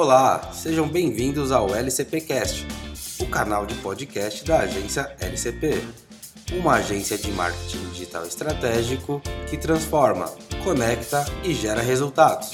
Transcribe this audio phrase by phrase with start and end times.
[0.00, 2.64] Olá, sejam bem-vindos ao LCPcast,
[3.18, 5.82] o canal de podcast da agência LCP,
[6.52, 9.20] uma agência de marketing digital estratégico
[9.50, 10.32] que transforma,
[10.62, 12.52] conecta e gera resultados.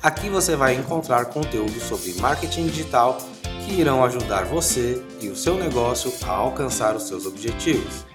[0.00, 3.18] Aqui você vai encontrar conteúdo sobre marketing digital
[3.64, 8.06] que irão ajudar você e o seu negócio a alcançar os seus objetivos.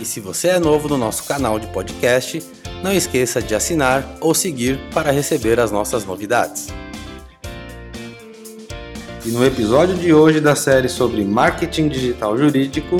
[0.00, 2.42] E se você é novo no nosso canal de podcast,
[2.82, 6.79] não esqueça de assinar ou seguir para receber as nossas novidades.
[9.22, 12.96] E no episódio de hoje da série sobre marketing digital jurídico,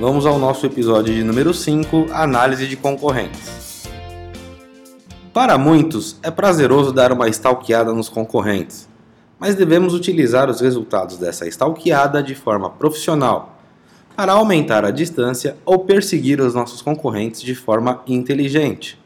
[0.00, 3.86] vamos ao nosso episódio de número 5, análise de concorrentes.
[5.30, 8.88] Para muitos, é prazeroso dar uma stalkeada nos concorrentes,
[9.38, 13.58] mas devemos utilizar os resultados dessa stalkeada de forma profissional,
[14.16, 18.98] para aumentar a distância ou perseguir os nossos concorrentes de forma inteligente.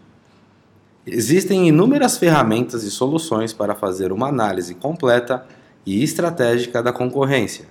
[1.04, 5.44] Existem inúmeras ferramentas e soluções para fazer uma análise completa
[5.86, 7.66] e estratégica da concorrência.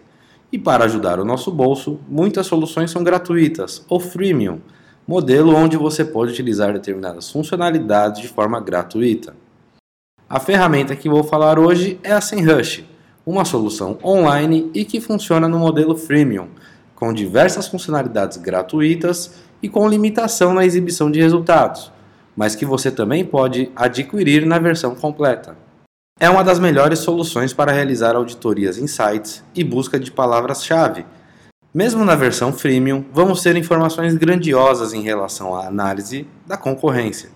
[0.52, 4.62] E para ajudar o nosso bolso, muitas soluções são gratuitas ou freemium,
[5.06, 9.36] modelo onde você pode utilizar determinadas funcionalidades de forma gratuita.
[10.30, 12.86] A ferramenta que vou falar hoje é a SEMrush,
[13.26, 16.48] uma solução online e que funciona no modelo freemium,
[16.96, 21.92] com diversas funcionalidades gratuitas e com limitação na exibição de resultados,
[22.36, 25.65] mas que você também pode adquirir na versão completa.
[26.18, 31.06] É uma das melhores soluções para realizar auditorias em sites e busca de palavras-chave.
[31.74, 37.32] Mesmo na versão freemium, vamos ter informações grandiosas em relação à análise da concorrência.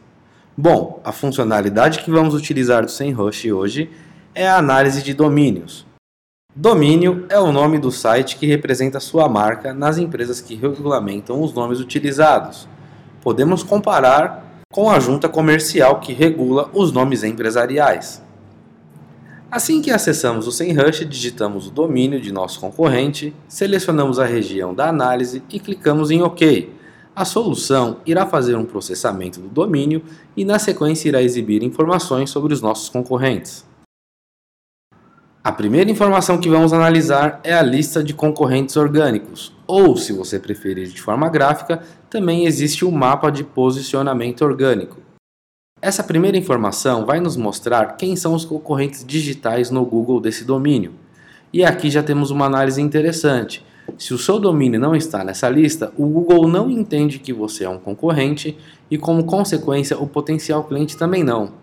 [0.57, 3.91] Bom, a funcionalidade que vamos utilizar do SEMrush hoje
[4.33, 5.85] é a análise de domínios.
[6.55, 11.53] Domínio é o nome do site que representa sua marca nas empresas que regulamentam os
[11.53, 12.65] nomes utilizados.
[13.21, 18.23] Podemos comparar com a junta comercial que regula os nomes empresariais.
[19.51, 24.87] Assim que acessamos o SEMrush, digitamos o domínio de nosso concorrente, selecionamos a região da
[24.87, 26.71] análise e clicamos em OK.
[27.15, 30.03] A solução irá fazer um processamento do domínio
[30.37, 33.65] e, na sequência, irá exibir informações sobre os nossos concorrentes.
[35.43, 40.37] A primeira informação que vamos analisar é a lista de concorrentes orgânicos, ou, se você
[40.37, 45.08] preferir de forma gráfica, também existe o mapa de posicionamento orgânico.
[45.81, 50.91] Essa primeira informação vai nos mostrar quem são os concorrentes digitais no Google desse domínio.
[51.53, 53.65] E aqui já temos uma análise interessante.
[53.97, 57.69] Se o seu domínio não está nessa lista, o Google não entende que você é
[57.69, 58.57] um concorrente
[58.91, 61.53] e, como consequência, o potencial cliente também não.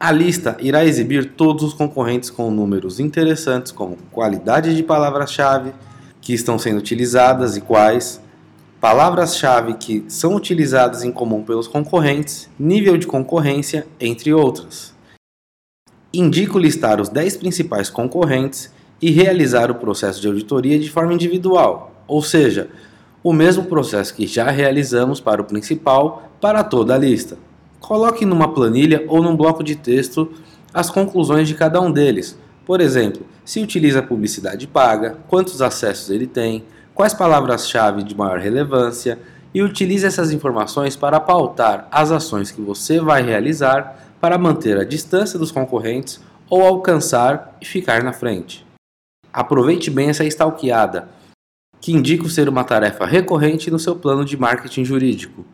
[0.00, 5.72] A lista irá exibir todos os concorrentes com números interessantes, como qualidade de palavras-chave
[6.22, 8.20] que estão sendo utilizadas e quais,
[8.84, 14.92] palavras-chave que são utilizadas em comum pelos concorrentes, nível de concorrência, entre outras.
[16.12, 21.94] Indico listar os 10 principais concorrentes e realizar o processo de auditoria de forma individual,
[22.06, 22.68] ou seja,
[23.22, 27.38] o mesmo processo que já realizamos para o principal para toda a lista.
[27.80, 30.30] Coloque numa planilha ou num bloco de texto
[30.74, 32.38] as conclusões de cada um deles.
[32.66, 39.18] Por exemplo, se utiliza publicidade paga, quantos acessos ele tem, quais palavras-chave de maior relevância
[39.52, 44.84] e utilize essas informações para pautar as ações que você vai realizar para manter a
[44.84, 48.64] distância dos concorrentes ou alcançar e ficar na frente.
[49.32, 51.08] Aproveite bem essa stalkeada,
[51.80, 55.44] que indica ser uma tarefa recorrente no seu plano de marketing jurídico.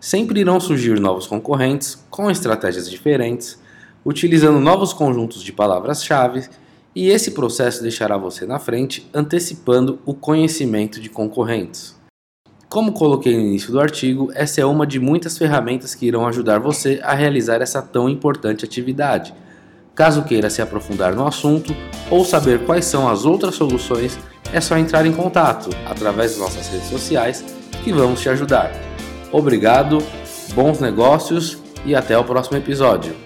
[0.00, 3.60] Sempre irão surgir novos concorrentes com estratégias diferentes,
[4.04, 6.48] utilizando novos conjuntos de palavras-chave
[6.94, 11.94] e esse processo deixará você na frente, antecipando o conhecimento de concorrentes.
[12.68, 16.58] Como coloquei no início do artigo, essa é uma de muitas ferramentas que irão ajudar
[16.58, 19.34] você a realizar essa tão importante atividade.
[19.94, 21.74] Caso queira se aprofundar no assunto
[22.10, 24.18] ou saber quais são as outras soluções,
[24.52, 27.44] é só entrar em contato através das nossas redes sociais
[27.84, 28.72] que vamos te ajudar.
[29.30, 29.98] Obrigado,
[30.54, 33.23] bons negócios e até o próximo episódio.